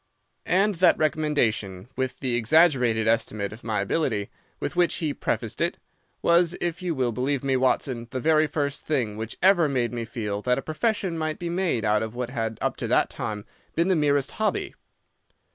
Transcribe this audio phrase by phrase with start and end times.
[0.47, 5.77] "And that recommendation, with the exaggerated estimate of my ability with which he prefaced it,
[6.23, 10.03] was, if you will believe me, Watson, the very first thing which ever made me
[10.05, 13.45] feel that a profession might be made out of what had up to that time
[13.75, 14.73] been the merest hobby.